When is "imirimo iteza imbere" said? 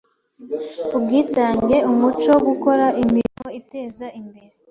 3.03-4.47